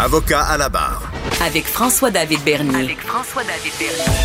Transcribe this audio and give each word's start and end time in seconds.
Avocat 0.00 0.42
à 0.42 0.56
la 0.56 0.68
barre. 0.68 1.10
Avec 1.44 1.64
François-David 1.64 2.38
Bernier. 2.44 2.84
Avec 2.84 2.98
François-David 2.98 3.72
Bernier. 3.80 4.18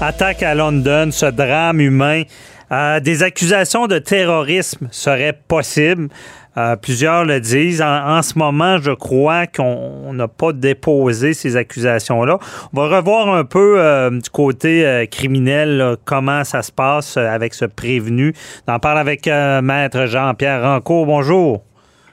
Attaque 0.00 0.44
à 0.44 0.54
London, 0.54 1.08
ce 1.10 1.26
drame 1.26 1.80
humain. 1.80 2.22
Euh, 2.70 3.00
des 3.00 3.24
accusations 3.24 3.88
de 3.88 3.98
terrorisme 3.98 4.86
seraient 4.92 5.36
possibles. 5.48 6.10
Euh, 6.56 6.76
plusieurs 6.76 7.24
le 7.24 7.40
disent. 7.40 7.82
En, 7.82 8.22
ce 8.22 8.38
moment, 8.38 8.78
je 8.78 8.92
crois 8.92 9.48
qu'on 9.48 10.12
n'a 10.12 10.28
pas 10.28 10.52
déposé 10.52 11.34
ces 11.34 11.56
accusations-là. 11.56 12.38
On 12.72 12.80
va 12.80 12.98
revoir 12.98 13.28
un 13.34 13.44
peu 13.44 13.80
euh, 13.80 14.10
du 14.10 14.30
côté 14.30 15.08
criminel 15.10 15.96
comment 16.04 16.44
ça 16.44 16.62
se 16.62 16.70
passe 16.70 17.16
avec 17.16 17.52
ce 17.52 17.64
prévenu. 17.64 18.32
On 18.68 18.74
en 18.74 18.78
parle 18.78 18.98
avec 18.98 19.26
Maître 19.26 20.06
Jean-Pierre 20.06 20.62
Rancourt. 20.62 21.04
Bonjour. 21.04 21.64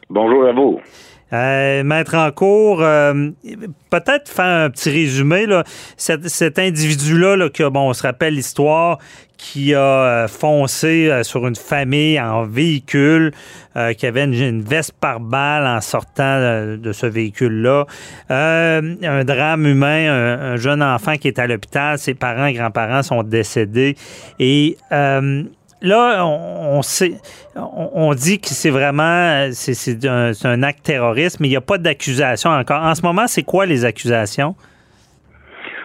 Bonjour 0.10 0.48
à 0.48 0.52
vous. 0.52 0.80
Euh, 1.34 1.84
Maître 1.84 2.16
en 2.16 2.32
cours, 2.32 2.82
euh, 2.82 3.32
peut-être 3.90 4.30
faire 4.30 4.66
un 4.66 4.70
petit 4.70 4.90
résumé. 4.92 5.46
Là. 5.46 5.64
Cet, 5.98 6.60
individu-là, 6.60 7.50
que, 7.50 7.68
bon, 7.68 7.90
on 7.90 7.94
se 7.94 8.04
rappelle 8.04 8.36
l'histoire, 8.36 9.00
qui 9.38 9.74
a 9.74 9.80
euh, 9.80 10.28
foncé 10.28 11.12
sur 11.24 11.48
une 11.48 11.56
famille 11.56 12.20
en 12.20 12.46
véhicule, 12.46 13.32
qui 13.98 14.06
avait 14.06 14.24
une, 14.26 14.62
veste 14.62 14.94
par 15.00 15.20
balle 15.20 15.66
en 15.66 15.82
sortant 15.82 16.78
de 16.78 16.92
ce 16.94 17.08
véhicule-là. 17.08 17.88
un 18.30 19.24
drame 19.24 19.66
humain, 19.66 20.12
un, 20.12 20.56
jeune 20.58 20.84
enfant 20.84 21.18
qui 21.18 21.28
est 21.28 21.40
à 21.40 21.48
l'hôpital, 21.48 21.98
ses 21.98 22.14
parents, 22.14 22.52
grands-parents 22.52 23.02
sont 23.02 23.24
décédés. 23.24 23.98
Et 24.40 24.78
là, 25.84 26.26
on, 26.26 26.82
sait, 26.82 27.14
on, 27.56 28.14
dit 28.14 28.40
que 28.40 28.48
c'est 28.48 28.72
vraiment 28.72 29.50
c'est 29.52 30.06
un, 30.06 30.64
acte 30.64 30.84
terroriste, 30.84 31.40
mais 31.40 31.48
il 31.48 31.52
n'y 31.52 31.58
a 31.58 31.62
pas 31.62 31.78
d'accusation 31.78 32.50
encore. 32.50 32.82
En 32.82 32.96
ce 32.96 33.04
moment, 33.04 33.28
c'est 33.28 33.44
quoi 33.44 33.66
les 33.66 33.86
accusations? 33.86 34.56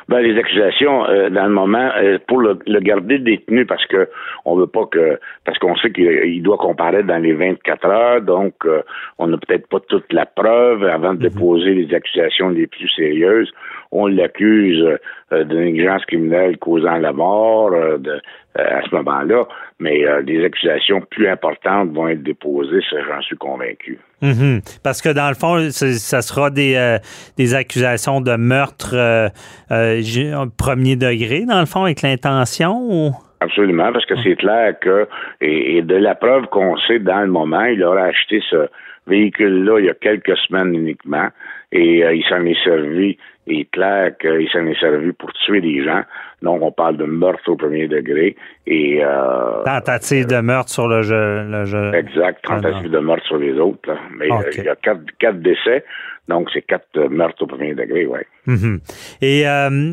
Ben, 0.09 0.21
les 0.21 0.39
accusations, 0.39 1.07
euh, 1.07 1.29
dans 1.29 1.45
le 1.45 1.53
moment, 1.53 1.91
euh, 1.99 2.17
pour 2.27 2.41
le, 2.41 2.57
garder 2.81 3.19
détenu, 3.19 3.67
parce 3.67 3.85
que 3.85 4.09
on 4.47 4.57
veut 4.57 4.67
pas 4.67 4.87
que, 4.87 5.21
parce 5.45 5.59
qu'on 5.59 5.77
sait 5.77 5.93
qu'il 5.93 6.43
doit 6.43 6.57
comparaître 6.57 7.07
dans 7.07 7.23
les 7.23 7.35
24 7.35 7.87
heures, 7.87 8.23
donc 8.23 8.55
euh, 8.65 8.81
on 9.19 9.27
n'a 9.27 9.37
peut-être 9.37 9.69
pas 9.69 9.81
toute 9.81 10.11
la 10.11 10.25
preuve 10.25 10.83
avant 10.85 11.12
de 11.12 11.19
mhm. 11.19 11.29
déposer 11.29 11.75
les 11.75 11.95
accusations 11.95 12.49
les 12.49 12.67
plus 12.67 12.89
sérieuses. 12.89 13.53
On 13.91 14.06
l'accuse 14.06 14.84
de 15.33 15.56
négligence 15.58 16.05
criminelle 16.06 16.58
causant 16.58 16.97
la 16.97 17.12
mort 17.12 17.70
de, 17.70 18.20
à 18.55 18.83
ce 18.83 18.94
moment-là, 18.94 19.44
mais 19.78 20.05
des 20.25 20.44
accusations 20.44 21.00
plus 21.00 21.28
importantes 21.28 21.91
vont 21.92 22.09
être 22.09 22.22
déposées, 22.22 22.83
ça 22.91 22.97
j'en 23.06 23.20
suis 23.22 23.36
convaincu. 23.36 23.98
Mhm. 24.22 24.61
Parce 24.83 25.00
que 25.00 25.11
dans 25.11 25.28
le 25.28 25.34
fond, 25.34 25.70
ça 25.70 26.22
sera 26.22 26.50
des, 26.50 26.75
euh, 26.75 26.98
des 27.36 27.55
accusations 27.55 28.20
de 28.20 28.34
meurtre 28.36 28.94
euh, 28.94 29.28
euh, 29.70 30.47
premier 30.56 30.97
degré, 30.97 31.44
dans 31.47 31.61
le 31.61 31.66
fond, 31.66 31.84
avec 31.84 32.03
l'intention 32.03 32.78
ou? 32.81 33.12
Absolument, 33.41 33.92
parce 33.92 34.05
que 34.06 34.16
c'est 34.22 34.34
clair 34.34 34.75
que, 34.81 35.06
et, 35.41 35.83
de 35.83 35.94
la 35.94 36.16
preuve 36.16 36.47
qu'on 36.47 36.77
sait 36.89 36.98
dans 36.98 37.20
le 37.20 37.28
moment, 37.28 37.64
il 37.64 37.84
aura 37.84 38.03
acheté 38.03 38.42
ce 38.50 38.69
véhicule-là 39.09 39.81
il 39.81 39.87
y 39.87 39.91
a 39.91 39.95
quelques 39.95 40.37
semaines 40.37 40.75
uniquement, 40.75 41.28
et 41.73 41.98
il 42.01 42.25
s'en 42.28 42.45
est 42.45 42.62
servi 42.64 43.19
il 43.48 43.61
est 43.61 43.70
clair 43.70 44.17
qu'il 44.19 44.48
s'en 44.50 44.67
est 44.67 44.78
servi 44.78 45.12
pour 45.12 45.33
tuer 45.33 45.61
des 45.61 45.83
gens. 45.83 46.03
Donc, 46.42 46.62
on 46.62 46.70
parle 46.70 46.97
de 46.97 47.05
meurtre 47.05 47.48
au 47.48 47.56
premier 47.56 47.89
degré 47.89 48.37
et... 48.67 49.00
Euh, 49.03 49.62
tentative 49.65 50.27
de 50.27 50.41
meurtre 50.41 50.70
sur 50.70 50.87
le 50.87 51.03
jeu. 51.03 51.92
Exact, 51.95 52.45
tentative 52.45 52.91
de 52.91 52.98
meurtre 52.98 53.27
sur 53.27 53.39
les 53.39 53.59
autres. 53.59 53.91
Mais 54.17 54.31
euh, 54.31 54.50
il 54.56 54.65
y 54.65 54.69
a 54.69 54.77
quatre, 54.77 55.00
quatre 55.19 55.41
décès, 55.41 55.84
donc 56.28 56.48
c'est 56.53 56.62
quatre 56.62 57.09
meurtres 57.09 57.43
au 57.43 57.47
premier 57.47 57.75
degré, 57.75 58.06
oui. 58.06 58.20
Mhm. 58.47 58.81
Et 59.20 59.48
euh, 59.48 59.93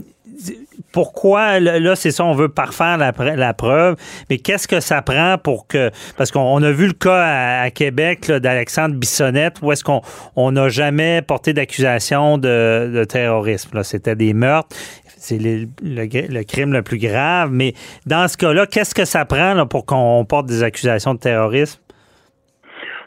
pourquoi, 0.92 1.60
là, 1.60 1.96
c'est 1.96 2.12
ça, 2.12 2.24
on 2.24 2.34
veut 2.34 2.50
parfaire 2.50 2.98
la, 2.98 3.12
la 3.36 3.54
preuve, 3.54 3.96
mais 4.30 4.38
qu'est-ce 4.38 4.68
que 4.68 4.80
ça 4.80 5.02
prend 5.02 5.38
pour 5.38 5.68
que. 5.68 5.92
Parce 6.18 6.32
qu'on 6.32 6.62
a 6.64 6.72
vu 6.72 6.88
le 6.88 6.94
cas 6.94 7.64
à, 7.64 7.70
Québec 7.70 8.32
d'Alexandre 8.32 8.96
Bissonnette, 9.06 9.62
où 9.62 9.72
est-ce 9.72 9.84
qu'on 9.84 10.52
n'a 10.52 10.70
jamais 10.70 11.22
porté 11.22 11.54
d'accusation 11.54 12.38
de, 12.40 13.04
terrorisme. 13.06 13.84
C'était 13.84 14.16
des 14.16 14.34
meurtres. 14.34 14.76
C'est 15.06 15.38
le, 15.38 16.44
crime 16.44 16.74
le 16.74 16.82
plus 16.82 16.98
grave. 16.98 17.50
Mais 17.52 17.74
dans 18.06 18.28
ce 18.28 18.38
cas-là, 18.38 18.66
qu'est-ce 18.66 18.96
que 18.96 19.06
ça 19.06 19.26
prend 19.26 19.66
pour 19.68 19.86
qu'on 19.86 20.26
porte 20.28 20.48
des 20.48 20.64
accusations 20.64 21.14
de 21.14 21.20
terrorisme? 21.20 21.82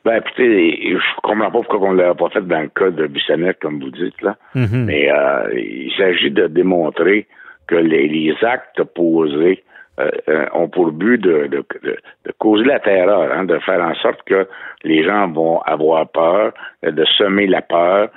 Ben, 0.05 0.23
écoutez, 0.25 0.79
je 0.93 1.21
comprends 1.23 1.51
pas 1.51 1.63
pourquoi 1.69 1.89
on 1.89 1.93
ne 1.93 2.03
l'a 2.03 2.15
pas 2.15 2.31
fait 2.31 2.47
dans 2.47 2.61
le 2.61 2.69
cas 2.69 2.91
de 2.91 3.07
Bissonnette, 3.09 3.59
comme 3.61 3.81
vous 3.81 3.91
dites, 3.91 4.23
là. 4.23 4.37
Mm-hmm. 4.55 4.85
Mais 4.85 5.11
euh, 5.11 5.51
il 5.55 5.93
s'agit 5.99 6.31
de 6.31 6.47
démontrer 6.47 7.27
que 7.67 7.75
les, 7.75 8.35
actes 8.43 8.83
posés 8.95 9.65
euh, 9.99 10.11
euh, 10.29 10.47
ont 10.53 10.69
pour 10.69 10.93
but 10.93 11.19
de, 11.19 11.47
de, 11.47 11.65
de, 11.83 12.33
causer 12.39 12.65
la 12.65 12.79
terreur, 12.79 13.33
hein, 13.33 13.45
de 13.45 13.59
faire 13.59 13.83
en 13.83 13.95
sorte 13.95 14.23
que 14.25 14.47
les 14.85 15.03
gens 15.05 15.29
vont 15.29 15.61
avoir 15.63 16.09
peur, 16.09 16.53
de 16.83 17.05
semer 17.17 17.47
la 17.47 17.63
peur, 17.63 18.09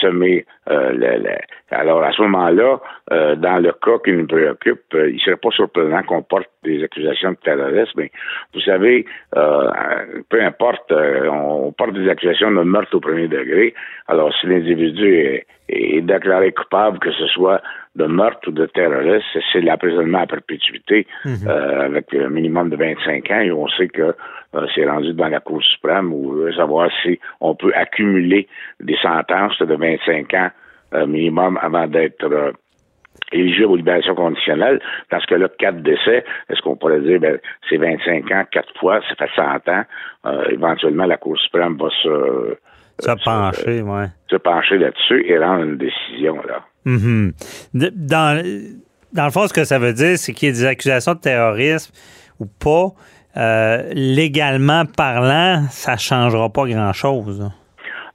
semer 0.00 0.44
euh, 0.70 0.92
le, 0.92 1.36
alors 1.70 2.02
à 2.02 2.12
ce 2.12 2.22
moment-là, 2.22 2.80
euh, 3.12 3.36
dans 3.36 3.58
le 3.58 3.72
cas 3.72 3.98
qui 4.04 4.12
nous 4.12 4.26
préoccupe, 4.26 4.82
euh, 4.94 5.10
il 5.10 5.14
ne 5.14 5.20
serait 5.20 5.36
pas 5.36 5.50
surprenant 5.50 6.02
qu'on 6.02 6.22
porte 6.22 6.48
des 6.62 6.82
accusations 6.82 7.32
de 7.32 7.36
terrorisme. 7.36 7.92
Mais 7.96 8.10
vous 8.54 8.60
savez, 8.60 9.06
peu 9.32 10.42
importe, 10.42 10.92
on 10.92 11.72
porte 11.72 11.94
des 11.94 12.08
accusations 12.08 12.50
de 12.50 12.62
meurtre 12.62 12.96
au 12.96 13.00
premier 13.00 13.28
degré. 13.28 13.74
Alors 14.06 14.32
si 14.40 14.46
l'individu 14.46 15.14
est, 15.14 15.46
déclaré 16.00 16.52
coupable, 16.52 16.98
que 16.98 17.12
ce 17.12 17.26
soit 17.26 17.60
de 17.94 18.06
meurtre 18.06 18.48
ou 18.48 18.52
de 18.52 18.64
terrorisme, 18.66 19.40
c'est 19.52 19.60
l'emprisonnement 19.60 20.20
à 20.20 20.26
perpétuité 20.26 21.06
mhm. 21.26 21.48
avec 21.48 22.14
un 22.14 22.30
minimum 22.30 22.70
de 22.70 22.76
25 22.76 23.30
ans 23.30 23.40
et 23.40 23.52
on 23.52 23.68
sait 23.68 23.88
que 23.88 24.14
c'est 24.74 24.88
rendu 24.88 25.12
devant 25.12 25.28
la 25.28 25.40
Cour 25.40 25.62
suprême 25.62 26.12
où 26.12 26.32
veut 26.32 26.52
savoir 26.52 26.90
si 27.02 27.18
on 27.40 27.54
peut 27.54 27.72
accumuler 27.74 28.48
des 28.80 28.96
sentences 28.96 29.58
de 29.58 29.74
25 29.74 30.34
ans 30.34 30.50
euh, 30.94 31.06
minimum 31.06 31.58
avant 31.60 31.86
d'être 31.86 32.24
euh, 32.24 32.52
éligible 33.32 33.66
aux 33.66 33.76
libérations 33.76 34.14
conditionnelles. 34.14 34.80
Dans 35.10 35.20
ce 35.20 35.26
cas-là, 35.26 35.48
quatre 35.58 35.82
décès, 35.82 36.24
est-ce 36.48 36.62
qu'on 36.62 36.76
pourrait 36.76 37.00
dire, 37.00 37.20
ben, 37.20 37.38
c'est 37.68 37.76
25 37.76 38.30
ans, 38.32 38.44
quatre 38.50 38.72
fois, 38.78 39.00
ça 39.08 39.14
fait 39.16 39.30
100 39.36 39.68
ans. 39.68 39.84
Euh, 40.26 40.44
éventuellement, 40.50 41.04
la 41.04 41.18
Cour 41.18 41.38
suprême 41.38 41.76
va 41.76 41.88
se... 42.02 42.56
Se 43.00 43.24
pencher, 43.24 43.82
ouais. 43.82 44.06
Se 44.28 44.36
pencher 44.36 44.78
là-dessus 44.78 45.24
et 45.30 45.38
rendre 45.38 45.64
une 45.64 45.76
décision, 45.76 46.36
là. 46.48 46.64
Mm-hmm. 46.86 47.32
dans, 47.94 48.68
dans 49.12 49.24
le 49.24 49.30
fond, 49.30 49.46
ce 49.46 49.52
que 49.52 49.64
ça 49.64 49.78
veut 49.78 49.92
dire, 49.92 50.16
c'est 50.16 50.32
qu'il 50.32 50.48
y 50.48 50.50
ait 50.50 50.54
des 50.54 50.64
accusations 50.64 51.12
de 51.12 51.20
terrorisme 51.20 51.92
ou 52.40 52.46
pas. 52.46 52.88
Légalement 53.92 54.84
parlant, 54.84 55.64
ça 55.70 55.96
changera 55.96 56.50
pas 56.50 56.66
grand-chose. 56.66 57.50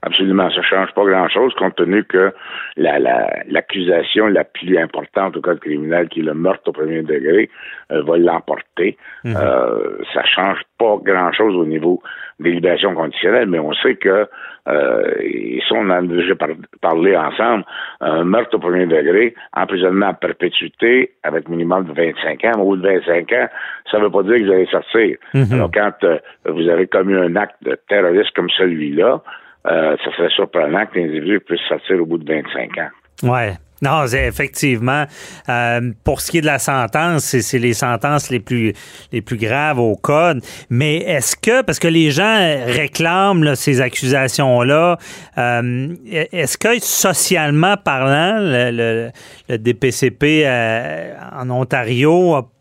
Absolument, 0.06 0.50
ça 0.50 0.62
change 0.62 0.92
pas 0.92 1.04
grand-chose 1.04 1.54
compte 1.54 1.76
tenu 1.76 2.04
que 2.04 2.32
l'accusation 2.76 4.26
la, 4.26 4.44
plus 4.44 4.76
importante 4.76 5.36
au 5.36 5.40
code 5.40 5.60
criminel, 5.60 6.08
qui 6.08 6.20
est 6.20 6.24
le 6.24 6.34
meurtre 6.34 6.68
au 6.68 6.72
premier 6.72 7.02
degré, 7.02 7.48
euh, 7.90 8.02
va 8.02 8.18
l'emporter. 8.18 8.98
Mhm. 9.24 9.36
euh, 9.36 9.98
ça 10.12 10.22
change 10.24 10.58
pas 10.78 10.96
grand-chose 11.02 11.56
au 11.56 11.64
niveau 11.64 12.02
des 12.40 12.50
libérations 12.50 12.94
conditionnelles, 12.94 13.48
mais 13.48 13.58
on 13.58 13.72
sait 13.74 13.94
que, 13.94 14.26
euh, 14.68 15.14
et 15.20 15.62
ça 15.68 15.76
on 15.76 15.86
en 15.86 15.90
a 15.90 16.02
déjà 16.02 16.34
parlé 16.82 17.16
ensemble, 17.16 17.64
un 18.00 18.24
meurtre 18.24 18.56
au 18.56 18.58
premier 18.58 18.86
degré, 18.86 19.34
emprisonnement 19.54 20.08
à 20.08 20.14
perpétuité 20.14 21.12
avec 21.22 21.48
minimum 21.48 21.84
de 21.84 21.92
25 21.92 22.44
ans, 22.44 22.60
au 22.60 22.64
bout 22.70 22.76
de 22.76 22.88
25 22.88 23.32
ans, 23.32 23.48
ça 23.90 23.98
ne 23.98 24.04
veut 24.04 24.10
pas 24.10 24.22
dire 24.24 24.36
que 24.36 24.44
vous 24.44 24.52
allez 24.52 24.66
sortir. 24.66 25.16
Mhm. 25.32 25.52
Alors 25.52 25.70
quand 25.72 26.04
euh, 26.04 26.18
vous 26.46 26.68
avez 26.68 26.86
commis 26.88 27.14
un 27.14 27.36
acte 27.36 27.56
de 27.62 27.78
terroriste 27.88 28.34
comme 28.34 28.50
celui-là, 28.50 29.22
euh, 29.66 29.96
ça 30.04 30.10
serait 30.16 30.30
surprenant 30.30 30.84
que 30.86 30.98
l'individu 30.98 31.40
puisse 31.40 31.60
sortir 31.68 32.00
au 32.00 32.06
bout 32.06 32.18
de 32.18 32.32
25 32.32 32.78
ans. 32.78 32.90
Oui. 33.22 33.52
Non, 33.82 34.06
effectivement. 34.06 35.04
Euh, 35.48 35.92
pour 36.04 36.22
ce 36.22 36.30
qui 36.30 36.38
est 36.38 36.40
de 36.40 36.46
la 36.46 36.58
sentence, 36.58 37.24
c'est 37.24 37.58
les 37.58 37.74
sentences 37.74 38.30
les 38.30 38.40
plus 38.40 38.72
les 39.12 39.20
plus 39.20 39.36
graves 39.36 39.78
au 39.78 39.94
code. 39.96 40.40
Mais 40.70 40.98
est-ce 40.98 41.36
que, 41.36 41.60
parce 41.60 41.78
que 41.78 41.88
les 41.88 42.10
gens 42.10 42.38
réclament 42.66 43.54
ces 43.54 43.82
accusations-là, 43.82 44.96
euh, 45.36 45.88
est-ce 46.10 46.56
que 46.56 46.78
socialement 46.80 47.76
parlant, 47.76 48.38
le, 48.40 49.10
DPCP 49.50 50.46
en 51.32 51.50
Ontario 51.50 52.34
a 52.36 52.53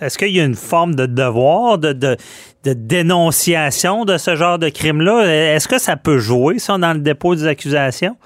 est-ce 0.00 0.18
qu'il 0.18 0.34
y 0.36 0.40
a 0.40 0.44
une 0.44 0.54
forme 0.54 0.94
de 0.94 1.06
devoir 1.06 1.78
de, 1.78 1.92
de, 1.92 2.16
dénonciation 2.64 4.04
de 4.04 4.16
ce 4.16 4.34
genre 4.34 4.58
de 4.58 4.68
crime-là? 4.68 5.54
Est-ce 5.54 5.68
que 5.68 5.78
ça 5.78 5.96
peut 5.96 6.18
jouer, 6.18 6.58
ça, 6.58 6.78
dans 6.78 6.94
le 6.94 7.00
dépôt 7.00 7.34
des 7.34 7.46
accusations? 7.46 8.16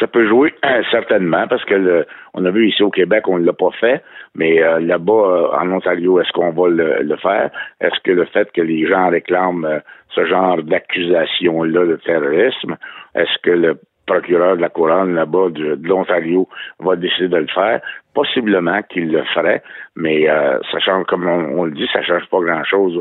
ça 0.00 0.06
peut 0.06 0.26
jouer 0.26 0.52
euh, 0.64 0.82
certainement, 0.90 1.46
parce 1.48 1.64
que 1.64 1.74
le, 1.74 2.06
on 2.34 2.44
a 2.44 2.50
vu 2.50 2.68
ici 2.68 2.82
au 2.82 2.90
Québec, 2.90 3.28
on 3.28 3.38
ne 3.38 3.44
l'a 3.44 3.52
pas 3.52 3.70
fait, 3.80 4.02
mais 4.34 4.62
euh, 4.62 4.80
là-bas, 4.80 5.12
euh, 5.12 5.48
en 5.58 5.70
Ontario, 5.72 6.20
est-ce 6.20 6.32
qu'on 6.32 6.50
va 6.50 6.68
le, 6.68 7.16
faire? 7.16 7.50
Est-ce 7.80 7.98
que 8.04 8.12
le 8.12 8.24
fait 8.26 8.50
que 8.52 8.60
les 8.60 8.86
gens 8.86 9.08
réclament 9.08 9.80
ce 10.14 10.24
genre 10.26 10.62
d'accusation-là 10.62 11.86
de 11.86 11.96
terrorisme, 11.96 12.76
est-ce 13.14 13.38
que 13.42 13.50
le 13.50 13.80
procureur 14.08 14.56
de 14.56 14.62
la 14.62 14.68
couronne 14.68 15.14
là-bas 15.14 15.50
de, 15.50 15.78
l'Ontario 15.82 16.48
va 16.80 16.96
décider 16.96 17.28
de 17.28 17.36
le 17.36 17.46
faire. 17.46 17.80
Possiblement 18.14 18.82
qu'il 18.82 19.12
le 19.12 19.22
ferait, 19.34 19.62
mais 19.94 20.28
euh, 20.28 20.58
ça 20.72 20.80
change, 20.80 21.04
comme 21.06 21.28
on, 21.28 21.64
le 21.64 21.70
dit, 21.70 21.86
ça 21.92 22.02
change 22.02 22.24
pas 22.30 22.40
grand-chose 22.40 23.00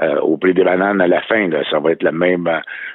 euh, 0.00 0.20
au 0.20 0.38
prix 0.38 0.54
des 0.54 0.64
bananes 0.64 1.00
à 1.02 1.06
la 1.06 1.20
fin. 1.22 1.50
ça 1.70 1.78
va 1.78 1.92
être 1.92 2.02
la 2.02 2.12
même, 2.12 2.48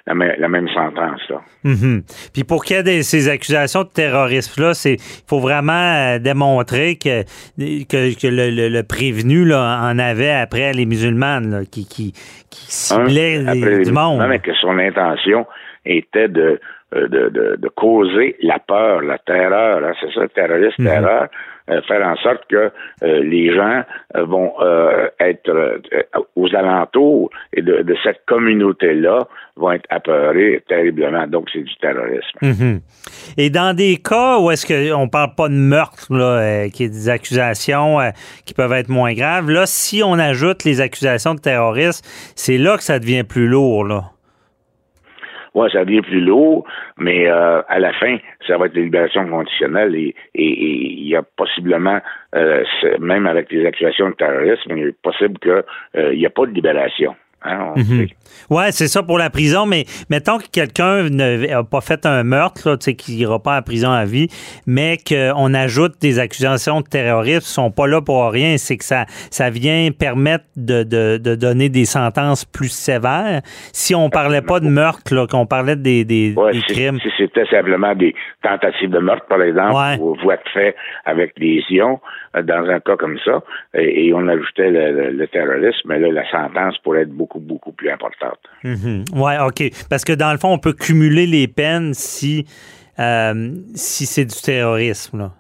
la 0.07 0.47
même, 0.47 0.67
sentence. 0.69 1.21
Là. 1.29 1.41
Mm-hmm. 1.65 2.31
Puis 2.33 2.43
pour 2.45 2.65
qu'il 2.65 2.77
y 2.77 2.79
ait 2.79 3.03
ces 3.03 3.29
accusations 3.29 3.83
de 3.83 3.89
terrorisme-là, 3.89 4.71
il 4.85 4.97
faut 5.27 5.39
vraiment 5.39 6.17
démontrer 6.17 6.95
que, 6.95 7.21
que, 7.59 8.27
le, 8.27 8.81
prévenu 8.81 9.45
là, 9.45 9.81
en 9.83 9.99
avait 9.99 10.31
après 10.31 10.73
les 10.73 10.88
musulmanes 10.88 11.65
qui, 11.71 11.88
qui, 11.88 12.13
qui 12.49 12.71
ciblaient 12.71 13.43
du 13.83 13.91
monde. 13.91 14.19
Non, 14.19 14.27
mais 14.27 14.39
que 14.39 14.53
son 14.55 14.79
intention 14.79 15.45
était 15.85 16.27
de 16.27 16.59
euh, 16.95 17.07
de, 17.07 17.29
de, 17.29 17.55
de, 17.57 17.67
causer 17.69 18.35
la 18.41 18.59
peur, 18.59 19.01
la 19.01 19.17
terreur, 19.17 19.83
hein, 19.83 19.93
c'est 19.99 20.13
ça, 20.13 20.27
terroriste, 20.27 20.77
mhm. 20.77 20.85
terreur, 20.85 21.27
euh, 21.69 21.81
faire 21.81 22.07
en 22.07 22.15
sorte 22.17 22.45
que 22.47 22.71
euh, 23.03 23.23
les 23.23 23.53
gens 23.53 23.83
vont 24.13 24.53
être 25.19 25.81
aux 26.35 26.55
alentours 26.55 27.31
et 27.53 27.63
de, 27.63 27.81
de 27.81 27.95
cette 28.03 28.21
communauté-là 28.27 29.27
vont 29.57 29.71
être 29.71 29.87
apeurés 29.89 30.63
terriblement. 30.67 31.25
Donc, 31.27 31.49
c'est 31.51 31.63
du 31.63 31.75
terrorisme. 31.77 32.38
Mhm. 32.41 32.81
Et 33.38 33.49
dans 33.49 33.75
des 33.75 33.97
cas 33.97 34.38
où 34.39 34.51
est-ce 34.51 34.65
qu'on 34.65 35.09
parle 35.09 35.33
pas 35.35 35.49
de 35.49 35.55
meurtre, 35.55 36.13
là, 36.13 36.69
qui 36.69 36.83
est 36.83 36.89
des 36.89 37.09
accusations 37.09 37.97
qui 38.45 38.53
peuvent 38.53 38.73
être 38.73 38.89
moins 38.89 39.13
graves, 39.13 39.49
là, 39.49 39.65
si 39.65 40.03
on 40.03 40.13
ajoute 40.13 40.63
les 40.63 40.81
accusations 40.81 41.33
de 41.33 41.41
terrorisme, 41.41 42.05
c'est 42.35 42.57
là 42.57 42.77
que 42.77 42.83
ça 42.83 42.99
devient 42.99 43.23
plus 43.23 43.47
lourd, 43.47 43.83
là 43.85 44.03
ouais, 45.55 45.69
ça 45.71 45.83
devient 45.83 46.01
plus 46.01 46.21
lourd, 46.21 46.65
mais 46.97 47.27
euh, 47.27 47.61
à 47.67 47.79
la 47.79 47.93
fin, 47.93 48.17
ça 48.45 48.57
va 48.57 48.67
être 48.67 48.73
des 48.73 48.83
libérations 48.83 49.27
conditionnelles 49.27 49.95
et 49.95 50.13
il 50.35 51.07
y 51.07 51.15
a 51.15 51.23
possiblement, 51.23 51.99
euh, 52.35 52.63
même 52.99 53.25
avec 53.25 53.51
les 53.51 53.65
accusations 53.65 54.09
de 54.09 54.15
terrorisme, 54.15 54.77
il 54.77 54.87
est 54.87 55.01
possible 55.01 55.39
qu'il 55.39 55.63
euh, 55.97 56.13
n'y 56.13 56.25
a 56.25 56.29
pas 56.29 56.45
de 56.45 56.51
libération. 56.51 57.15
Hein, 57.45 57.74
mhm. 57.75 58.07
Ouais, 58.50 58.71
c'est 58.71 58.88
ça 58.88 59.01
pour 59.01 59.18
la 59.18 59.30
prison, 59.30 59.65
mais 59.65 59.86
mettons 60.09 60.38
que 60.38 60.50
quelqu'un 60.51 61.09
n'a 61.09 61.63
pas 61.63 61.81
fait 61.81 62.06
un 62.06 62.24
meurtre, 62.24 62.75
qu'il 62.75 63.15
n'ira 63.15 63.39
pas 63.42 63.57
en 63.57 63.62
prison 63.62 63.92
à 63.92 64.06
vie, 64.06 64.27
mais 64.68 64.97
qu'on 64.97 65.53
ajoute 65.53 65.94
des 66.01 66.19
accusations 66.19 66.81
de 66.81 66.88
terrorisme, 66.88 67.38
ne 67.38 67.42
sont 67.42 67.71
pas 67.71 67.88
là 67.88 68.01
pour 68.01 68.30
rien, 68.30 68.57
c'est 68.57 68.77
que 68.77 68.83
ça, 68.83 69.06
ça 69.31 69.50
vient 69.50 69.89
permettre 69.97 70.45
de, 70.56 70.83
de, 70.83 71.36
donner 71.36 71.69
des 71.69 71.86
sentences 71.86 72.45
plus 72.45 72.69
sévères. 72.69 73.42
Si 73.74 73.95
on 73.95 74.09
parlait 74.09 74.41
pas 74.41 74.59
de 74.59 74.68
meurtre, 74.68 75.01
qu'on 75.27 75.45
parlait 75.45 75.75
des, 75.75 76.06
des, 76.06 76.36
crimes. 76.68 77.00
Si 77.01 77.09
c'était 77.18 77.45
simplement 77.45 77.95
des 77.95 78.13
tentatives 78.44 78.89
de 78.89 79.00
meurtre, 79.00 79.25
par 79.27 79.41
exemple, 79.41 79.75
ou 80.00 80.15
voies 80.24 80.38
de 80.38 80.50
fait 80.53 80.75
avec 81.06 81.33
lésions, 81.38 82.00
euh, 82.36 82.41
dans 82.41 82.68
un 82.69 82.80
cas 82.80 82.95
comme 82.95 83.18
ça, 83.25 83.41
et, 83.74 84.13
on 84.13 84.27
ajoutait 84.27 84.69
le, 84.69 85.12
le 85.12 85.27
terrorisme, 85.27 85.89
mais 85.89 86.00
là, 86.00 86.12
la 86.12 86.30
sentence 86.30 86.77
pourrait 86.80 87.01
être 87.01 87.12
beaucoup 87.12 87.34
beaucoup, 87.39 87.71
plus 87.71 87.89
importante. 87.89 88.39
Mhm. 88.63 89.05
Oui, 89.13 89.33
OK. 89.45 89.63
Parce 89.89 90.03
que 90.03 90.13
dans 90.13 90.31
le 90.31 90.37
fond, 90.37 90.53
on 90.53 90.59
peut 90.59 90.73
cumuler 90.73 91.27
les 91.27 91.47
peines 91.47 91.93
si, 91.93 92.45
euh, 92.99 93.53
si 93.75 94.05
c'est 94.05 94.25
du 94.25 94.41
terrorisme. 94.41 95.31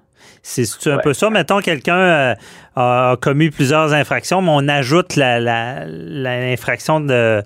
C'est 0.41 0.91
un 0.91 0.99
peu 0.99 1.13
ça. 1.13 1.31
Mettons, 1.31 1.59
quelqu'un 1.59 1.97
euh, 1.97 2.35
a 2.75 3.15
commis 3.19 3.49
plusieurs 3.49 3.93
infractions, 3.93 4.43
mais 4.43 4.51
on 4.53 4.67
ajoute 4.67 5.15
l'infraction 5.15 6.99
de, 6.99 7.41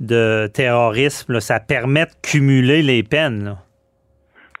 de 0.00 0.48
terrorisme. 0.52 1.38
Ça 1.38 1.60
permet 1.60 2.06
de 2.06 2.12
cumuler 2.22 2.82
les 2.82 3.04
peines. 3.04 3.56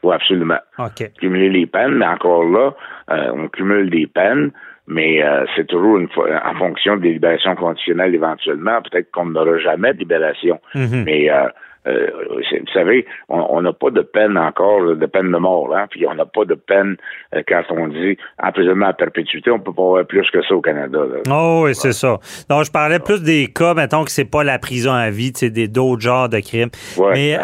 Oui, 0.04 0.14
absolument. 0.14 0.60
OK. 0.78 1.10
Cumuler 1.18 1.50
les 1.50 1.66
peines, 1.66 1.94
mais 1.94 2.06
encore 2.06 2.44
là, 2.44 2.70
euh, 3.10 3.32
on 3.34 3.48
cumule 3.48 3.90
des 3.90 4.06
peines 4.06 4.52
mais 4.90 5.22
euh, 5.22 5.46
c'est 5.54 5.68
toujours 5.68 5.98
une 5.98 6.08
en 6.44 6.54
fonction 6.58 6.96
des 6.96 7.12
libérations 7.12 7.54
conditionnelles 7.54 8.14
éventuellement. 8.14 8.82
Peut-être 8.82 9.10
qu'on 9.12 9.26
n'aura 9.26 9.56
jamais 9.58 9.94
de 9.94 9.98
libération, 10.00 10.60
mhm. 10.74 11.04
mais 11.04 11.30
euh, 11.30 11.46
euh, 11.86 12.08
vous 12.28 12.72
savez, 12.74 13.06
on 13.30 13.62
n'a 13.62 13.72
pas 13.72 13.90
de 13.90 14.02
peine 14.02 14.36
encore, 14.36 14.94
de 14.94 15.06
peine 15.06 15.32
de 15.32 15.38
mort, 15.38 15.74
hein, 15.74 15.86
puis 15.90 16.06
on 16.06 16.14
n'a 16.14 16.26
pas 16.26 16.44
de 16.44 16.54
peine 16.54 16.96
euh, 17.34 17.42
quand 17.48 17.62
on 17.70 17.88
dit 17.88 18.18
emprisonnement 18.42 18.88
à 18.88 18.92
perpétuité, 18.92 19.50
on 19.50 19.58
peut 19.58 19.72
pas 19.72 19.82
avoir 19.82 20.06
plus 20.06 20.28
que 20.30 20.42
ça 20.42 20.54
au 20.54 20.60
Canada. 20.60 20.98
Oh 21.30 21.62
oui, 21.64 21.74
c'est 21.74 21.92
ça. 21.92 22.18
Donc, 22.50 22.64
je 22.64 22.70
parlais 22.70 22.98
plus 22.98 23.22
des 23.22 23.46
cas, 23.46 23.72
mettons 23.72 24.04
que 24.04 24.10
c'est 24.10 24.30
pas 24.30 24.44
la 24.44 24.58
prison 24.58 24.92
à 24.92 25.08
vie, 25.08 25.32
c'est 25.34 25.48
des 25.48 25.68
d'autres 25.68 26.02
genres 26.02 26.28
de 26.28 26.40
crimes. 26.40 26.70
Mais 26.98 27.38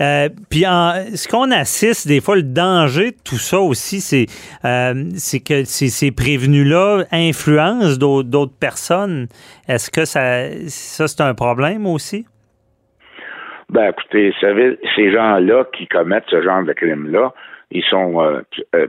euh, 0.00 0.28
puis 0.48 0.62
ce 0.62 1.28
qu'on 1.28 1.50
assiste 1.50 2.08
des 2.08 2.22
fois, 2.22 2.36
le 2.36 2.42
danger 2.42 3.10
de 3.10 3.16
tout 3.22 3.36
ça 3.36 3.60
aussi, 3.60 4.00
c'est 4.00 4.26
c'est 5.16 5.40
que 5.40 5.64
ces, 5.64 6.10
prévenus-là 6.10 7.04
influencent 7.12 7.98
d'autres 7.98 8.58
personnes. 8.58 9.26
Est-ce 9.68 9.90
que 9.90 10.04
ça, 10.04 10.48
ça 10.68 11.06
c'est 11.06 11.20
un 11.20 11.34
problème 11.34 11.86
aussi? 11.86 12.24
Ben, 13.74 13.90
écoutez, 13.90 14.32
ces 14.40 15.10
gens-là 15.10 15.64
qui 15.76 15.88
commettent 15.88 16.30
ce 16.30 16.40
genre 16.40 16.62
de 16.62 16.72
crime-là, 16.72 17.34
ils 17.72 17.82
sont 17.82 18.22
euh, 18.22 18.40
euh, 18.76 18.86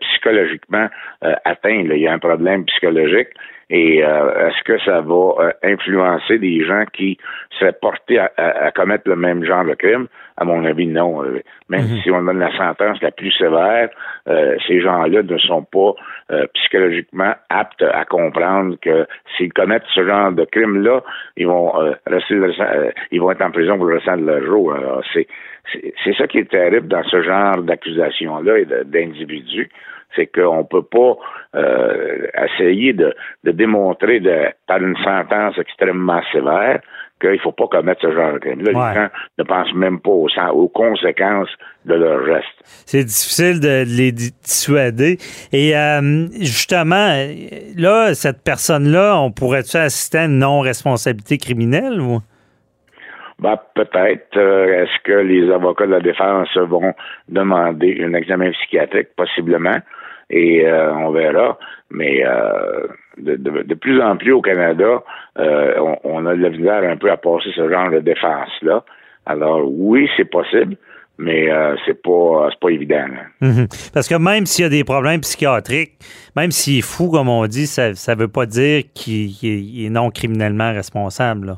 psychologiquement 0.00 0.88
euh, 1.24 1.34
atteints. 1.44 1.82
Il 1.84 1.96
y 1.96 2.06
a 2.06 2.12
un 2.12 2.20
problème 2.20 2.64
psychologique. 2.66 3.30
Et 3.70 3.98
est-ce 3.98 4.62
que 4.64 4.78
ça 4.80 5.00
va 5.00 5.52
influencer 5.62 6.38
des 6.38 6.64
gens 6.64 6.84
qui 6.92 7.18
seraient 7.58 7.72
portés 7.72 8.18
à, 8.18 8.70
commettre 8.74 9.08
le 9.08 9.16
même 9.16 9.44
genre 9.44 9.64
de 9.64 9.74
crime? 9.74 10.06
À 10.36 10.44
mon 10.44 10.64
avis, 10.64 10.86
non. 10.86 11.22
Même 11.68 11.88
mhm. 11.88 12.00
si 12.02 12.10
on 12.10 12.22
donne 12.22 12.40
la 12.40 12.54
sentence 12.56 13.00
la 13.00 13.10
plus 13.10 13.30
sévère, 13.32 13.88
ces 14.66 14.80
gens-là 14.80 15.22
ne 15.22 15.38
sont 15.38 15.62
pas 15.62 15.92
psychologiquement 16.54 17.34
aptes 17.48 17.82
à 17.82 18.04
comprendre 18.04 18.76
que 18.82 19.06
s'ils 19.36 19.52
commettent 19.52 19.86
ce 19.94 20.04
genre 20.04 20.32
de 20.32 20.44
crime-là, 20.44 21.02
ils 21.36 21.46
vont 21.46 21.72
rester, 22.06 22.34
ils 23.12 23.20
vont 23.20 23.30
être 23.30 23.42
en 23.42 23.50
prison 23.50 23.76
pour 23.76 23.86
le 23.86 23.94
restant 23.94 24.16
de 24.16 24.26
leur 24.26 24.44
jour. 24.44 24.76
c'est 25.12 25.26
c'est 25.72 26.14
ça 26.16 26.26
qui 26.26 26.38
est 26.38 26.50
terrible 26.50 26.88
dans 26.88 27.02
ce 27.04 27.22
genre 27.22 27.62
d'accusation-là 27.62 28.58
et 28.58 28.66
d'individus, 28.84 29.70
c'est 30.16 30.26
qu'on 30.26 30.58
ne 30.58 30.62
peut 30.62 30.82
pas 30.82 31.14
euh, 31.56 32.26
essayer 32.46 32.92
de, 32.92 33.14
démontrer 33.44 34.20
de, 34.20 34.48
par 34.66 34.78
une 34.78 34.96
sentence 34.96 35.58
extrêmement 35.58 36.20
sévère 36.32 36.80
qu'il 37.20 37.30
ne 37.30 37.38
faut 37.38 37.52
pas 37.52 37.66
commettre 37.68 38.02
ce 38.02 38.12
genre 38.12 38.34
de 38.34 38.38
crime. 38.38 38.62
Là, 38.62 38.72
les 38.72 39.00
gens 39.00 39.08
ne 39.38 39.44
pensent 39.44 39.74
même 39.74 40.00
pas 40.00 40.10
aux, 40.10 40.68
conséquences 40.68 41.48
de 41.84 41.94
leur 41.94 42.26
geste. 42.26 42.84
C'est 42.86 43.04
difficile 43.04 43.60
de 43.60 43.84
les 43.86 44.12
dissuader. 44.12 45.18
Et 45.52 45.76
euh, 45.76 46.26
justement, 46.40 47.14
là, 47.76 48.14
cette 48.14 48.42
personne-là, 48.42 49.18
on 49.20 49.30
pourrait-tu 49.30 49.76
assister 49.76 50.18
à 50.18 50.24
une 50.24 50.38
non-responsabilité 50.38 51.38
criminelle 51.38 52.00
ou? 52.00 52.18
Ben, 53.38 53.58
peut-être. 53.74 54.36
Euh, 54.36 54.84
est-ce 54.84 55.02
que 55.02 55.12
les 55.12 55.50
avocats 55.50 55.86
de 55.86 55.92
la 55.92 56.00
défense 56.00 56.56
vont 56.56 56.94
demander 57.28 58.02
un 58.04 58.14
examen 58.14 58.50
psychiatrique? 58.52 59.08
Possiblement. 59.16 59.78
Et 60.30 60.66
euh, 60.66 60.92
on 60.94 61.10
verra. 61.10 61.58
Mais 61.90 62.24
euh, 62.24 62.86
de, 63.18 63.74
plus 63.74 64.00
en 64.02 64.16
plus 64.16 64.32
au 64.32 64.42
Canada, 64.42 65.02
on, 65.36 66.26
a 66.26 66.34
de 66.34 66.42
la 66.42 66.50
misère 66.50 66.82
un 66.82 66.96
peu 66.96 67.10
à 67.10 67.16
passer 67.16 67.50
ce 67.54 67.68
genre 67.68 67.90
de 67.90 68.00
défense-là. 68.00 68.84
Alors 69.26 69.62
oui, 69.64 70.08
c'est 70.16 70.24
possible. 70.24 70.76
Mais 71.16 71.48
c'est 71.86 72.02
pas 72.02 72.48
pas 72.60 72.70
évident. 72.70 73.06
Mm-hmm. 73.40 73.92
Parce 73.92 74.08
que 74.08 74.16
même 74.16 74.46
s'il 74.46 74.64
y 74.64 74.66
a 74.66 74.68
des 74.68 74.82
problèmes 74.82 75.20
psychiatriques, 75.20 75.92
même 76.34 76.50
s'il 76.50 76.78
est 76.78 76.82
fou, 76.82 77.08
comme 77.08 77.28
on 77.28 77.46
dit, 77.46 77.68
ça 77.68 78.14
veut 78.16 78.26
pas 78.26 78.46
dire 78.46 78.82
qu'il 78.92 79.86
est 79.86 79.90
non 79.90 80.10
criminellement 80.10 80.72
responsable. 80.72 81.56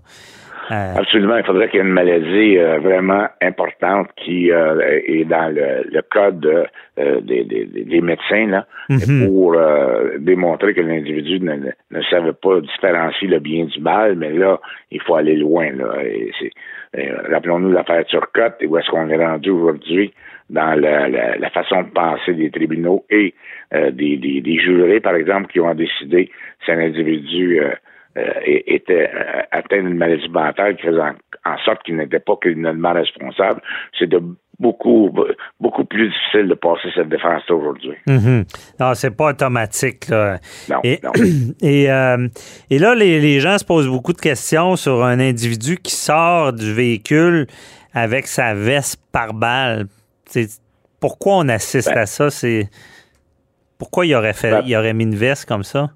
Euh, 0.71 0.95
Absolument. 0.97 1.37
Il 1.37 1.45
faudrait 1.45 1.69
qu'il 1.69 1.79
y 1.79 1.83
ait 1.83 1.87
une 1.87 1.93
maladie 1.93 2.59
euh, 2.59 2.79
vraiment 2.79 3.27
importante 3.41 4.09
qui 4.17 4.51
euh, 4.51 5.01
est 5.07 5.25
dans 5.25 5.55
le, 5.55 6.03
code 6.11 6.69
des, 6.97 8.01
médecins 8.01 8.47
là, 8.47 8.67
mhm. 8.89 9.27
pour 9.27 9.57
démontrer 10.19 10.75
que 10.75 10.81
l'individu 10.81 11.41
ne, 11.41 12.03
savait 12.11 12.33
pas 12.33 12.61
différencier 12.61 13.29
le 13.29 13.39
bien 13.39 13.65
du 13.65 13.81
mal, 13.81 14.17
mais 14.17 14.33
là, 14.33 14.61
il 14.91 15.01
faut 15.03 15.17
aller 15.17 15.37
loin. 15.37 15.71
Là. 15.73 15.95
rappelons-nous 17.31 17.73
l'affaire 17.73 18.05
Turcotte 18.07 18.57
et 18.61 18.67
où 18.67 18.79
est-ce 18.79 18.91
qu'on 18.91 19.09
est 19.09 19.25
rendu 19.25 19.51
aujourd'hui 19.51 20.13
dans 20.49 20.79
la, 20.81 21.51
façon 21.51 21.83
de 21.83 21.91
penser 21.91 22.35
des 22.35 22.51
tribunaux 22.51 23.05
et 23.11 23.35
des, 23.73 24.17
des, 24.17 24.59
jurés, 24.59 25.01
par 25.01 25.17
exemple, 25.17 25.49
qui 25.49 25.61
ont 25.61 25.75
décidé 25.75 26.31
si 26.65 26.73
un 26.73 26.79
individu 26.79 27.61
euh, 27.61 27.71
était 28.47 29.11
euh, 29.15 29.43
atteint 29.51 29.83
d'une 29.83 29.97
maladie 29.97 30.29
mentale 30.29 30.77
qui 30.77 30.87
faisait 30.87 31.01
en, 31.01 31.59
sorte 31.65 31.83
qu'il 31.85 31.97
n'était 31.97 32.21
pas 32.21 32.37
criminellement 32.37 32.93
responsable. 32.93 33.61
C'est 33.99 34.09
de 34.09 34.21
beaucoup 34.59 35.15
beaucoup 35.61 35.85
plus 35.85 36.09
difficile 36.09 36.49
de 36.49 36.55
passer 36.55 36.89
cette 36.95 37.09
défense 37.09 37.43
aujourd'hui. 37.51 37.95
Mm-hmm. 38.07 38.45
Non, 38.81 38.95
c'est 38.95 39.15
pas 39.15 39.31
automatique. 39.31 40.09
Là. 40.09 40.39
Non, 40.71 40.81
et, 40.83 40.99
non. 41.03 41.13
Et, 41.63 41.91
euh, 41.91 42.29
et, 42.71 42.79
là, 42.79 42.95
les, 42.95 43.21
les, 43.21 43.41
gens 43.41 43.59
se 43.59 43.65
posent 43.65 43.89
beaucoup 43.89 44.13
de 44.13 44.21
questions 44.21 44.77
sur 44.77 45.05
un 45.05 45.21
individu 45.21 45.77
qui 45.77 45.93
sort 45.93 46.53
du 46.53 46.73
véhicule 46.73 47.47
avec 47.93 48.27
sa 48.27 48.55
veste 48.55 49.01
par 49.13 49.35
balle. 49.35 49.87
pourquoi 51.01 51.37
on 51.37 51.49
assiste 51.49 51.89
ben. 51.89 52.03
à 52.03 52.07
ça? 52.07 52.31
C'est 52.31 52.69
Pourquoi 53.79 54.07
il 54.07 54.15
aurait, 54.15 54.35
fait, 54.35 54.51
ben. 54.51 54.63
il 54.67 54.77
aurait 54.77 54.95
mis 54.95 55.05
une 55.05 55.17
veste 55.17 55.47
comme 55.47 55.65
ça? 55.65 55.91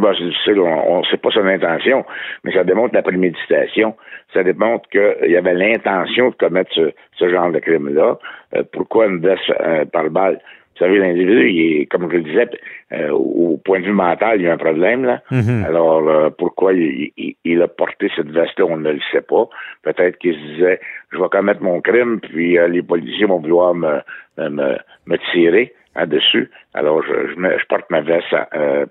Ben, 0.00 0.14
on 0.56 1.00
ne 1.00 1.04
sait 1.04 1.18
pas 1.18 1.30
son 1.30 1.46
intention, 1.46 2.04
mais 2.42 2.52
ça 2.52 2.64
démontre 2.64 2.94
la 2.94 3.02
préméditation. 3.02 3.94
Ça 4.32 4.42
démontre 4.42 4.88
qu'il 4.88 5.30
y 5.30 5.36
avait 5.36 5.54
l'intention 5.54 6.30
de 6.30 6.34
commettre 6.34 6.70
ce, 6.74 7.28
genre 7.28 7.50
de 7.52 7.58
crime-là. 7.58 8.18
Euh, 8.56 8.62
pourquoi 8.72 9.06
une 9.06 9.20
veste 9.20 9.52
euh, 9.60 9.84
par 9.84 10.08
balle? 10.10 10.40
Vous 10.74 10.86
savez, 10.86 10.98
l'individu, 10.98 11.50
il 11.50 11.82
est, 11.82 11.86
comme 11.86 12.10
je 12.10 12.16
le 12.16 12.22
disais, 12.22 12.48
euh, 12.92 13.10
au 13.10 13.60
point 13.62 13.80
de 13.80 13.84
vue 13.84 13.92
mental, 13.92 14.40
il 14.40 14.44
y 14.44 14.48
a 14.48 14.54
un 14.54 14.56
problème 14.56 15.04
là. 15.04 15.20
Mm-hmm. 15.30 15.64
Alors, 15.66 16.32
pourquoi 16.38 16.72
il, 16.72 17.62
a 17.62 17.68
porté 17.68 18.10
cette 18.16 18.30
veste-là, 18.30 18.64
on 18.64 18.78
ne 18.78 18.92
le 18.92 19.00
sait 19.12 19.20
pas. 19.20 19.46
Peut-être 19.82 20.16
qu'il 20.18 20.34
se 20.34 20.38
disait, 20.38 20.80
je 21.12 21.18
vais 21.18 21.28
commettre 21.28 21.62
mon 21.62 21.82
crime, 21.82 22.20
puis 22.20 22.56
les 22.68 22.82
policiers 22.82 23.26
vont 23.26 23.40
vouloir 23.40 23.74
me, 23.74 23.98
me, 24.38 24.78
me 25.06 25.16
tirer 25.32 25.74
dessus. 26.06 26.50
Alors, 26.72 27.02
je, 27.02 27.34
je, 27.34 27.66
porte 27.66 27.90
ma 27.90 28.00
veste 28.00 28.34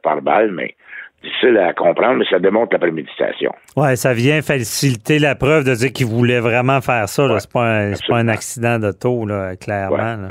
par 0.03 0.21
balle, 0.21 0.51
mais 0.51 0.75
difficile 1.23 1.57
à 1.57 1.73
comprendre, 1.73 2.15
mais 2.19 2.25
ça 2.29 2.39
démontre 2.39 2.73
la 2.73 2.79
préméditation. 2.79 3.51
Oui, 3.75 3.97
ça 3.97 4.13
vient 4.13 4.41
faciliter 4.41 5.19
la 5.19 5.35
preuve 5.35 5.63
de 5.65 5.75
dire 5.75 5.91
qu'il 5.91 6.07
voulait 6.07 6.39
vraiment 6.39 6.81
faire 6.81 7.09
ça. 7.09 7.27
Ce 7.27 7.39
c'est 7.39 7.51
pas, 7.51 7.65
un, 7.65 7.93
pas 8.07 8.17
un 8.17 8.27
accident 8.27 8.79
d'auto, 8.79 9.27
clairement. 9.59 10.29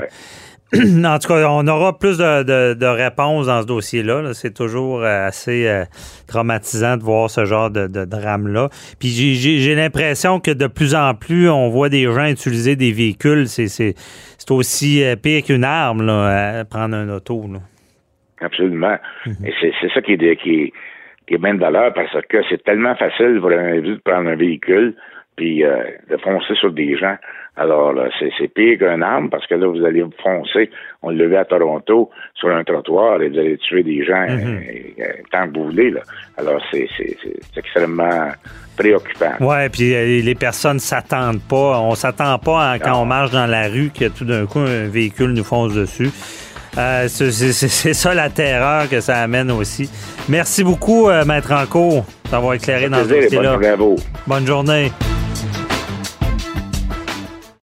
en 0.75 1.17
tout 1.17 1.27
cas, 1.27 1.49
on 1.49 1.65
aura 1.67 1.97
plus 1.97 2.19
de, 2.19 2.85
réponses 2.85 3.47
dans 3.47 3.61
ce 3.61 3.65
dossier-là. 3.65 4.33
c'est 4.35 4.53
toujours 4.53 5.01
euh, 5.01 5.27
assez 5.27 5.67
euh, 5.67 5.85
traumatisant 6.27 6.95
de 6.95 7.01
voir 7.01 7.29
ce 7.31 7.45
genre 7.45 7.71
de, 7.71 7.87
drame-là. 7.87 8.69
Puis 8.99 9.09
j'ai 9.09 9.75
l'impression 9.75 10.39
que 10.39 10.51
de 10.51 10.67
plus 10.67 10.93
en 10.93 11.15
plus, 11.15 11.49
on 11.49 11.69
voit 11.69 11.89
des 11.89 12.03
gens 12.03 12.25
utiliser 12.25 12.75
des 12.75 12.91
véhicules. 12.91 13.47
C'est 13.47 13.95
aussi 14.51 15.03
euh, 15.03 15.15
pire 15.15 15.43
qu'une 15.43 15.63
arme, 15.63 16.05
là, 16.05 16.63
prendre 16.65 16.95
un 16.95 17.09
auto. 17.09 17.49
Absolument. 18.41 18.97
Mhm. 19.25 19.45
Et 19.45 19.53
c'est 19.81 19.89
ça 19.93 20.01
qui 20.01 20.13
est, 20.13 20.35
qui, 20.37 20.73
qui 21.27 21.33
est 21.33 21.37
bien 21.37 21.55
de 21.55 21.59
valeur 21.59 21.93
parce 21.93 22.11
que 22.27 22.37
c'est 22.49 22.63
tellement 22.63 22.95
facile 22.95 23.39
pour 23.39 23.51
un 23.51 23.73
individu 23.73 23.95
de 23.95 24.01
prendre 24.01 24.29
un 24.29 24.35
véhicule 24.35 24.95
puis 25.39 25.63
euh, 25.63 25.83
de 26.09 26.17
foncer 26.17 26.53
sur 26.55 26.71
des 26.73 26.97
gens. 26.97 27.15
Alors, 27.55 27.93
c'est 28.19 28.47
pire 28.53 28.77
qu'un 28.77 29.01
arme 29.01 29.29
parce 29.29 29.45
que 29.47 29.55
là, 29.55 29.67
vous 29.67 29.83
allez 29.85 30.03
foncer, 30.21 30.69
on 31.01 31.11
le 31.11 31.27
vu 31.27 31.35
à 31.35 31.45
Toronto, 31.45 32.09
sur 32.35 32.49
un 32.49 32.63
trottoir 32.63 33.21
et 33.21 33.29
vous 33.29 33.37
allez 33.37 33.57
tuer 33.57 33.83
des 33.83 34.03
gens 34.03 34.27
mhm. 34.27 34.59
euh, 34.59 35.03
euh, 35.03 35.13
tant 35.31 35.47
que 35.47 35.57
vous 35.57 35.65
voulez. 35.65 35.91
Là. 35.91 36.01
Alors, 36.37 36.61
c'est 36.71 36.87
extrêmement 37.55 38.29
préoccupant. 38.77 39.33
Oui, 39.39 39.69
puis 39.71 40.21
les 40.21 40.35
personnes 40.35 40.79
s'attendent 40.79 41.41
pas. 41.49 41.79
On 41.81 41.95
s'attend 41.95 42.37
pas 42.39 42.77
quand 42.79 43.01
on 43.01 43.05
marche 43.05 43.31
dans 43.31 43.47
la 43.47 43.67
rue 43.67 43.91
que 43.97 44.05
tout 44.09 44.25
d'un 44.25 44.45
coup, 44.45 44.59
un 44.59 44.87
véhicule 44.87 45.31
nous 45.31 45.43
fonce 45.43 45.73
dessus. 45.73 46.11
Euh, 46.77 47.07
c'est 47.09 47.93
ça 47.93 48.13
la 48.13 48.29
terreur 48.29 48.89
que 48.89 49.01
ça 49.01 49.17
amène 49.17 49.51
aussi. 49.51 49.89
Merci 50.27 50.63
beaucoup, 50.63 51.09
euh, 51.09 51.25
Maître 51.25 51.51
Anco, 51.51 52.03
d'avoir 52.31 52.53
éclairé 52.53 52.89
dans 52.89 53.03
ce 53.03 53.09
dossier-là. 53.09 53.57
Bonne 54.27 54.45
journée. 54.47 54.91